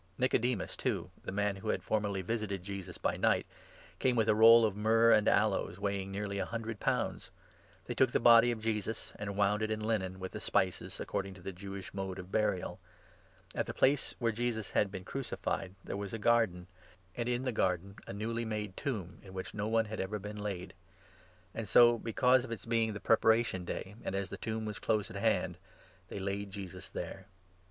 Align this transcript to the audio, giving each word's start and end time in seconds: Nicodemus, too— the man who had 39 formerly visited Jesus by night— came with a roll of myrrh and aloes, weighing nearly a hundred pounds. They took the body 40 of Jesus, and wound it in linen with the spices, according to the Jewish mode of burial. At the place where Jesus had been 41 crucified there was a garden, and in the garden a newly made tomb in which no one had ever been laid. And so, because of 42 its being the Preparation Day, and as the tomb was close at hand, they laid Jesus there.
Nicodemus, 0.17 0.75
too— 0.75 1.11
the 1.25 1.31
man 1.31 1.57
who 1.57 1.67
had 1.69 1.81
39 1.83 1.87
formerly 1.87 2.21
visited 2.23 2.63
Jesus 2.63 2.97
by 2.97 3.17
night— 3.17 3.45
came 3.99 4.15
with 4.15 4.27
a 4.27 4.33
roll 4.33 4.65
of 4.65 4.75
myrrh 4.75 5.11
and 5.11 5.27
aloes, 5.27 5.77
weighing 5.77 6.11
nearly 6.11 6.39
a 6.39 6.45
hundred 6.47 6.79
pounds. 6.79 7.29
They 7.85 7.93
took 7.93 8.09
the 8.09 8.19
body 8.19 8.47
40 8.47 8.51
of 8.53 8.61
Jesus, 8.63 9.13
and 9.19 9.37
wound 9.37 9.61
it 9.61 9.69
in 9.69 9.79
linen 9.79 10.19
with 10.19 10.31
the 10.31 10.41
spices, 10.41 10.99
according 10.99 11.35
to 11.35 11.41
the 11.43 11.51
Jewish 11.51 11.93
mode 11.93 12.17
of 12.17 12.31
burial. 12.31 12.79
At 13.53 13.67
the 13.67 13.75
place 13.75 14.15
where 14.17 14.31
Jesus 14.31 14.71
had 14.71 14.89
been 14.89 15.03
41 15.03 15.05
crucified 15.11 15.75
there 15.83 15.95
was 15.97 16.13
a 16.13 16.17
garden, 16.17 16.65
and 17.15 17.29
in 17.29 17.43
the 17.43 17.51
garden 17.51 17.97
a 18.07 18.11
newly 18.11 18.43
made 18.43 18.75
tomb 18.75 19.19
in 19.23 19.35
which 19.35 19.53
no 19.53 19.67
one 19.67 19.85
had 19.85 19.99
ever 19.99 20.17
been 20.17 20.37
laid. 20.41 20.73
And 21.53 21.69
so, 21.69 21.99
because 21.99 22.39
of 22.43 22.49
42 22.49 22.53
its 22.53 22.65
being 22.65 22.93
the 22.93 22.99
Preparation 22.99 23.65
Day, 23.65 23.93
and 24.03 24.15
as 24.15 24.31
the 24.31 24.37
tomb 24.37 24.65
was 24.65 24.79
close 24.79 25.11
at 25.11 25.15
hand, 25.17 25.59
they 26.07 26.17
laid 26.17 26.49
Jesus 26.49 26.89
there. 26.89 27.27